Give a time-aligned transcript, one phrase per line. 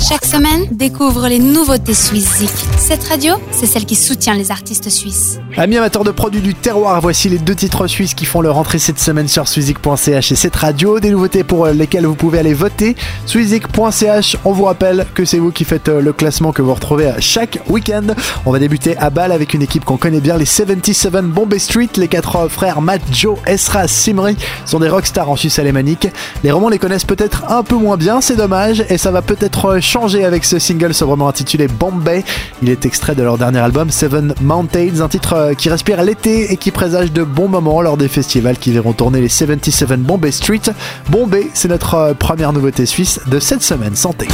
[0.00, 2.42] Chaque semaine, découvre les nouveautés suisses
[2.78, 5.38] Cette radio, c'est celle qui soutient les artistes suisses.
[5.58, 8.78] Amis amateurs de produits du terroir, voici les deux titres suisses qui font leur entrée
[8.78, 11.00] cette semaine sur Suizik.ch et cette radio.
[11.00, 12.96] Des nouveautés pour lesquelles vous pouvez aller voter.
[13.26, 17.12] Suizik.ch, on vous rappelle que c'est vous qui faites euh, le classement que vous retrouvez
[17.18, 18.14] chaque week-end.
[18.46, 21.90] On va débuter à Bâle avec une équipe qu'on connaît bien, les 77 Bombay Street.
[21.96, 26.08] Les quatre frères Matt, Joe, Esra, Simri sont des rockstars en Suisse alémanique.
[26.42, 29.78] Les romans les connaissent peut-être un peu moins bien, c'est dommage, et ça va peut-être
[29.90, 32.22] changer avec ce single sobrement intitulé Bombay.
[32.62, 36.52] Il est extrait de leur dernier album Seven Mountains, un titre euh, qui respire l'été
[36.52, 40.30] et qui présage de bons moments lors des festivals qui verront tourner les 77 Bombay
[40.30, 40.60] Street.
[41.08, 43.96] Bombay, c'est notre euh, première nouveauté suisse de cette semaine.
[43.96, 44.28] Santé.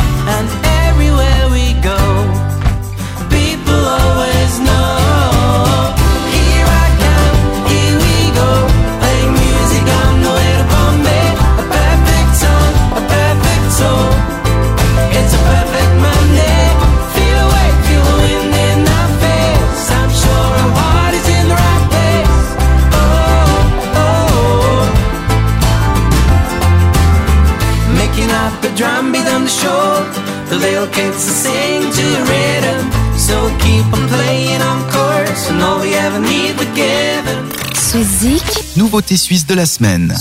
[28.76, 30.04] Drum beat on the shore.
[30.50, 32.84] The little kids sing to the rhythm.
[33.18, 37.36] So keep on playing on course, and all we ever need together.
[37.74, 40.14] Suizik Nouveauté suisse de la semaine.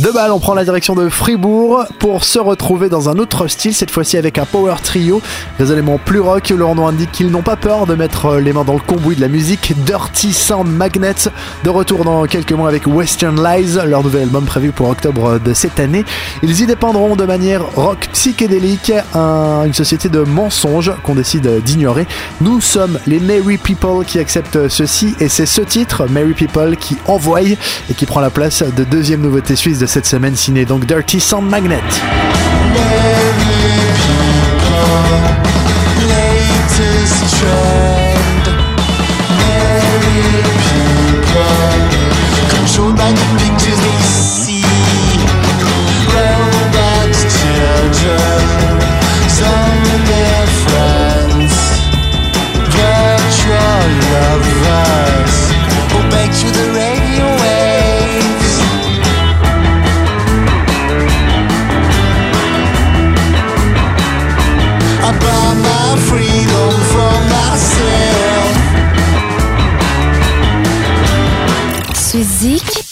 [0.00, 3.72] De balle, on prend la direction de Fribourg pour se retrouver dans un autre style,
[3.72, 5.22] cette fois-ci avec un power trio,
[5.58, 6.50] des éléments plus rock.
[6.50, 9.22] Leur nom indique qu'ils n'ont pas peur de mettre les mains dans le cambouis de
[9.22, 9.72] la musique.
[9.86, 11.14] Dirty Sound Magnet,
[11.64, 15.54] de retour dans quelques mois avec Western Lies, leur nouvel album prévu pour octobre de
[15.54, 16.04] cette année.
[16.42, 22.06] Ils y dépendront de manière rock psychédélique, une société de mensonges qu'on décide d'ignorer.
[22.42, 26.98] Nous sommes les Merry People qui acceptent ceci et c'est ce titre, Merry People, qui
[27.06, 27.56] envoie et
[27.96, 31.20] qui qui prend la place de deuxième nouveauté suisse de cette semaine, ciné donc Dirty
[31.20, 31.78] Sound Magnet.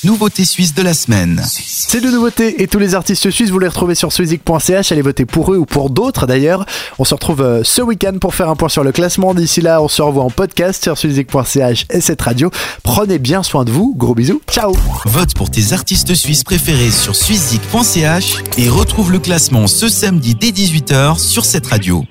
[0.03, 1.43] Nouveauté suisse de la semaine.
[1.47, 4.93] Ces deux nouveautés et tous les artistes suisses, vous les retrouvez sur suizik.ch.
[4.93, 6.65] Allez voter pour eux ou pour d'autres d'ailleurs.
[6.99, 9.34] On se retrouve euh, ce week-end pour faire un point sur le classement.
[9.34, 12.50] D'ici là, on se revoit en podcast sur suizik.ch et cette radio.
[12.83, 13.94] Prenez bien soin de vous.
[13.94, 14.41] Gros bisous.
[14.50, 14.72] Ciao.
[15.05, 20.50] Vote pour tes artistes suisses préférés sur suizik.ch et retrouve le classement ce samedi dès
[20.50, 22.06] 18h sur cette radio.